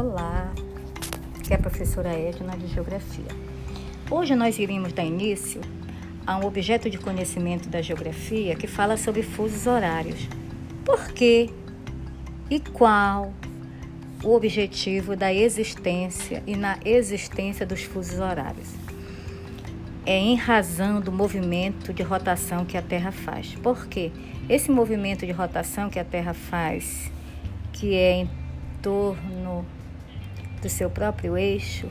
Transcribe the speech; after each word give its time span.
Olá, 0.00 0.54
que 1.42 1.52
é 1.52 1.56
a 1.56 1.58
professora 1.58 2.10
Edna 2.10 2.56
de 2.56 2.68
Geografia. 2.68 3.26
Hoje 4.08 4.36
nós 4.36 4.56
iremos 4.56 4.92
dar 4.92 5.02
início 5.02 5.60
a 6.24 6.36
um 6.36 6.46
objeto 6.46 6.88
de 6.88 6.96
conhecimento 6.98 7.68
da 7.68 7.82
geografia 7.82 8.54
que 8.54 8.68
fala 8.68 8.96
sobre 8.96 9.24
fusos 9.24 9.66
horários. 9.66 10.28
Por 10.84 11.08
quê 11.08 11.50
e 12.48 12.60
qual 12.60 13.32
o 14.22 14.36
objetivo 14.36 15.16
da 15.16 15.34
existência 15.34 16.44
e 16.46 16.54
na 16.54 16.78
existência 16.84 17.66
dos 17.66 17.82
fusos 17.82 18.20
horários? 18.20 18.68
É 20.06 20.16
em 20.16 20.36
razão 20.36 21.00
do 21.00 21.10
movimento 21.10 21.92
de 21.92 22.04
rotação 22.04 22.64
que 22.64 22.76
a 22.76 22.82
Terra 22.82 23.10
faz. 23.10 23.56
Por 23.56 23.88
quê? 23.88 24.12
Esse 24.48 24.70
movimento 24.70 25.26
de 25.26 25.32
rotação 25.32 25.90
que 25.90 25.98
a 25.98 26.04
Terra 26.04 26.34
faz, 26.34 27.10
que 27.72 27.96
é 27.96 28.12
em 28.12 28.30
torno 28.80 29.66
do 30.60 30.68
seu 30.68 30.90
próprio 30.90 31.36
eixo, 31.36 31.88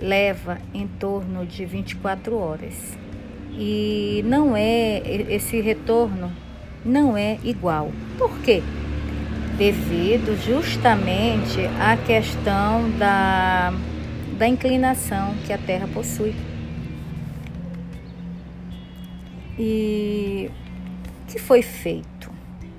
leva 0.00 0.58
em 0.74 0.86
torno 0.86 1.46
de 1.46 1.64
24 1.64 2.36
horas. 2.36 2.96
E 3.52 4.22
não 4.26 4.56
é 4.56 5.02
esse 5.28 5.60
retorno 5.60 6.32
não 6.84 7.16
é 7.16 7.38
igual. 7.44 7.90
Por 8.16 8.38
quê? 8.40 8.62
Devido 9.56 10.36
justamente 10.44 11.60
à 11.80 11.96
questão 11.96 12.88
da, 12.98 13.72
da 14.38 14.46
inclinação 14.46 15.34
que 15.44 15.52
a 15.52 15.58
Terra 15.58 15.88
possui. 15.88 16.34
E 19.58 20.48
o 20.48 21.26
que 21.26 21.38
foi 21.38 21.62
feito? 21.62 22.30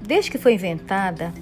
Desde 0.00 0.30
que 0.30 0.38
foi 0.38 0.54
inventada 0.54 1.34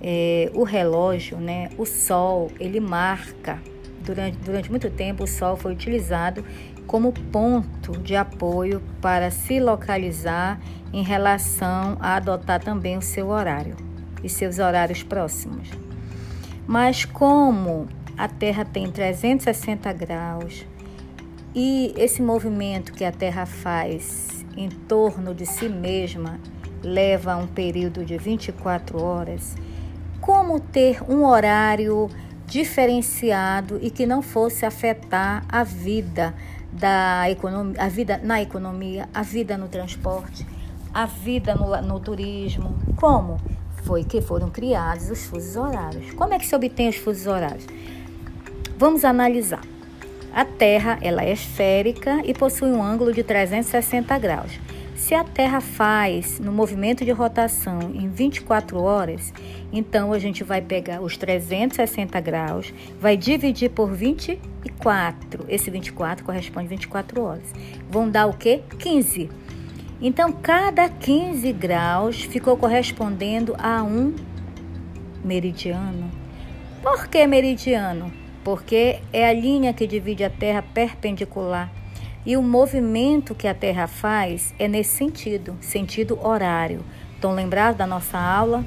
é, 0.00 0.50
o 0.54 0.62
relógio, 0.62 1.38
né, 1.38 1.70
o 1.76 1.84
Sol, 1.84 2.50
ele 2.58 2.80
marca. 2.80 3.58
Durante, 4.00 4.38
durante 4.38 4.70
muito 4.70 4.88
tempo, 4.90 5.24
o 5.24 5.26
Sol 5.26 5.56
foi 5.56 5.72
utilizado 5.72 6.44
como 6.86 7.12
ponto 7.12 7.92
de 7.98 8.16
apoio 8.16 8.82
para 9.00 9.30
se 9.30 9.60
localizar 9.60 10.58
em 10.92 11.02
relação 11.02 11.98
a 12.00 12.16
adotar 12.16 12.62
também 12.62 12.96
o 12.96 13.02
seu 13.02 13.28
horário 13.28 13.76
e 14.24 14.28
seus 14.28 14.58
horários 14.58 15.02
próximos. 15.02 15.68
Mas 16.66 17.04
como 17.04 17.86
a 18.16 18.26
Terra 18.26 18.64
tem 18.64 18.90
360 18.90 19.92
graus 19.92 20.66
e 21.54 21.92
esse 21.96 22.22
movimento 22.22 22.92
que 22.92 23.04
a 23.04 23.12
Terra 23.12 23.46
faz 23.46 24.44
em 24.56 24.68
torno 24.68 25.34
de 25.34 25.46
si 25.46 25.68
mesma 25.68 26.40
leva 26.82 27.36
um 27.36 27.46
período 27.46 28.04
de 28.04 28.16
24 28.16 29.02
horas, 29.02 29.56
como 30.28 30.60
ter 30.60 31.02
um 31.10 31.24
horário 31.24 32.06
diferenciado 32.44 33.78
e 33.80 33.90
que 33.90 34.04
não 34.04 34.20
fosse 34.20 34.66
afetar 34.66 35.42
a 35.48 35.64
vida 35.64 36.34
da 36.70 37.30
economia, 37.30 37.82
a 37.82 37.88
vida 37.88 38.20
na 38.22 38.42
economia, 38.42 39.08
a 39.14 39.22
vida 39.22 39.56
no 39.56 39.68
transporte, 39.68 40.46
a 40.92 41.06
vida 41.06 41.54
no, 41.54 41.74
no 41.80 41.98
turismo. 41.98 42.76
Como? 42.96 43.38
Foi 43.84 44.04
que 44.04 44.20
foram 44.20 44.50
criados 44.50 45.10
os 45.10 45.24
fusos 45.24 45.56
horários. 45.56 46.12
Como 46.12 46.34
é 46.34 46.38
que 46.38 46.46
se 46.46 46.54
obtém 46.54 46.90
os 46.90 46.96
fusos 46.96 47.26
horários? 47.26 47.64
Vamos 48.76 49.06
analisar. 49.06 49.62
A 50.30 50.44
Terra 50.44 50.98
ela 51.00 51.24
é 51.24 51.32
esférica 51.32 52.20
e 52.22 52.34
possui 52.34 52.70
um 52.70 52.82
ângulo 52.82 53.14
de 53.14 53.22
360 53.22 54.18
graus. 54.18 54.60
Se 54.98 55.14
a 55.14 55.22
Terra 55.22 55.60
faz 55.60 56.40
no 56.40 56.50
movimento 56.50 57.04
de 57.04 57.12
rotação 57.12 57.78
em 57.94 58.08
24 58.08 58.82
horas, 58.82 59.32
então 59.72 60.12
a 60.12 60.18
gente 60.18 60.42
vai 60.42 60.60
pegar 60.60 61.00
os 61.00 61.16
360 61.16 62.20
graus, 62.20 62.74
vai 63.00 63.16
dividir 63.16 63.70
por 63.70 63.92
24. 63.92 65.46
Esse 65.48 65.70
24 65.70 66.24
corresponde 66.24 66.66
a 66.66 66.70
24 66.70 67.22
horas. 67.22 67.54
Vão 67.88 68.10
dar 68.10 68.26
o 68.26 68.34
quê? 68.34 68.60
15. 68.76 69.30
Então, 70.00 70.32
cada 70.32 70.88
15 70.88 71.52
graus 71.52 72.20
ficou 72.22 72.56
correspondendo 72.56 73.54
a 73.56 73.84
um 73.84 74.16
meridiano. 75.24 76.10
Por 76.82 77.06
que 77.06 77.24
meridiano? 77.24 78.12
Porque 78.42 78.98
é 79.12 79.28
a 79.28 79.32
linha 79.32 79.72
que 79.72 79.86
divide 79.86 80.24
a 80.24 80.30
Terra 80.30 80.60
perpendicular 80.60 81.72
e 82.28 82.36
o 82.36 82.42
movimento 82.42 83.34
que 83.34 83.48
a 83.48 83.54
Terra 83.54 83.86
faz 83.86 84.54
é 84.58 84.68
nesse 84.68 84.90
sentido, 84.90 85.56
sentido 85.62 86.22
horário. 86.22 86.84
Estão 87.14 87.32
lembrados 87.32 87.78
da 87.78 87.86
nossa 87.86 88.18
aula? 88.18 88.66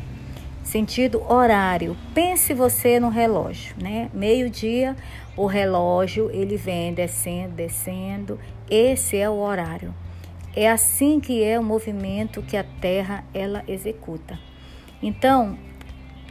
Sentido 0.63 1.21
horário. 1.31 1.95
Pense 2.11 2.55
você 2.55 2.99
no 2.99 3.09
relógio, 3.09 3.75
né? 3.79 4.09
Meio-dia, 4.15 4.95
o 5.37 5.45
relógio 5.45 6.31
ele 6.33 6.57
vem 6.57 6.91
descendo, 6.91 7.53
descendo. 7.53 8.39
Esse 8.67 9.17
é 9.17 9.29
o 9.29 9.37
horário. 9.37 9.93
É 10.55 10.67
assim 10.67 11.19
que 11.19 11.43
é 11.43 11.59
o 11.59 11.63
movimento 11.63 12.41
que 12.41 12.57
a 12.57 12.63
Terra 12.63 13.23
ela 13.31 13.63
executa. 13.67 14.39
Então, 15.03 15.55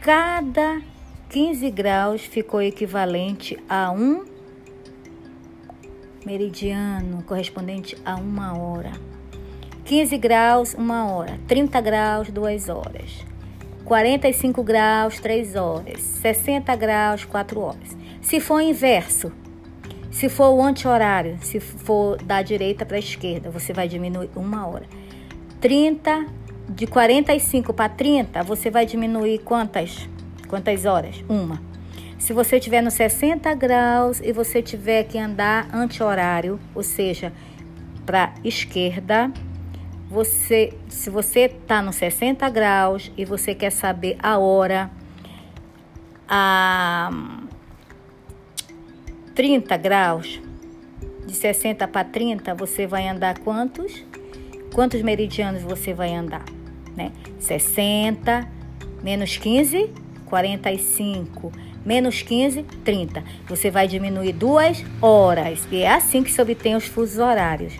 cada 0.01 0.81
15 1.29 1.71
graus 1.71 2.25
ficou 2.25 2.61
equivalente 2.61 3.57
a 3.69 3.89
um 3.89 4.30
meridiano 6.25 7.23
correspondente 7.23 7.97
a 8.05 8.15
uma 8.15 8.57
hora. 8.57 8.91
15 9.85 10.17
graus, 10.17 10.73
uma 10.73 11.11
hora. 11.11 11.39
30 11.47 11.81
graus, 11.81 12.29
duas 12.29 12.69
horas. 12.69 13.25
45 13.83 14.63
graus, 14.63 15.19
três 15.19 15.55
horas. 15.55 16.01
60 16.01 16.75
graus, 16.75 17.25
quatro 17.25 17.59
horas. 17.59 17.95
Se 18.21 18.39
for 18.39 18.61
inverso, 18.61 19.31
se 20.11 20.29
for 20.29 20.49
o 20.49 20.61
anti-horário, 20.61 21.37
se 21.41 21.59
for 21.59 22.17
da 22.21 22.41
direita 22.41 22.85
para 22.85 22.97
a 22.97 22.99
esquerda, 22.99 23.49
você 23.49 23.73
vai 23.73 23.87
diminuir 23.87 24.29
uma 24.35 24.67
hora. 24.67 24.85
30, 25.59 26.25
de 26.69 26.87
45 26.87 27.73
para 27.73 27.89
30, 27.89 28.43
você 28.43 28.69
vai 28.69 28.85
diminuir 28.85 29.39
quantas? 29.39 30.09
Quantas 30.47 30.85
horas? 30.85 31.23
Uma. 31.29 31.70
Se 32.21 32.33
você 32.33 32.57
estiver 32.57 32.83
no 32.83 32.91
60 32.91 33.51
graus 33.55 34.21
e 34.23 34.31
você 34.31 34.61
tiver 34.61 35.05
que 35.05 35.17
andar 35.17 35.67
anti-horário, 35.73 36.59
ou 36.75 36.83
seja, 36.83 37.33
para 38.05 38.31
esquerda, 38.43 39.33
você, 40.07 40.71
se 40.87 41.09
você 41.09 41.45
está 41.45 41.81
no 41.81 41.91
60 41.91 42.47
graus 42.51 43.11
e 43.17 43.25
você 43.25 43.55
quer 43.55 43.71
saber 43.71 44.17
a 44.21 44.37
hora, 44.37 44.91
a 46.29 47.09
30 49.33 49.75
graus, 49.77 50.39
de 51.25 51.33
60 51.33 51.87
para 51.87 52.07
30, 52.07 52.53
você 52.53 52.85
vai 52.85 53.07
andar 53.07 53.39
quantos? 53.39 54.05
Quantos 54.75 55.01
meridianos 55.01 55.63
você 55.63 55.91
vai 55.91 56.13
andar? 56.13 56.45
Né? 56.95 57.11
60 57.39 58.47
menos 59.01 59.37
15, 59.37 60.10
45 60.31 61.51
menos 61.85 62.21
15, 62.21 62.63
30. 62.85 63.23
Você 63.47 63.69
vai 63.69 63.87
diminuir 63.87 64.31
duas 64.33 64.83
horas. 65.01 65.67
E 65.69 65.81
é 65.81 65.93
assim 65.93 66.23
que 66.23 66.31
se 66.31 66.41
obtém 66.41 66.75
os 66.75 66.85
fusos 66.85 67.17
horários. 67.17 67.73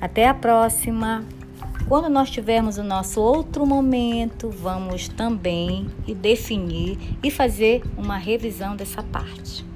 Até 0.00 0.26
a 0.26 0.34
próxima. 0.34 1.24
Quando 1.86 2.08
nós 2.08 2.30
tivermos 2.30 2.78
o 2.78 2.84
nosso 2.84 3.20
outro 3.20 3.66
momento, 3.66 4.48
vamos 4.48 5.08
também 5.08 5.88
definir 6.06 6.96
e 7.22 7.30
fazer 7.30 7.82
uma 7.96 8.16
revisão 8.16 8.76
dessa 8.76 9.02
parte. 9.02 9.69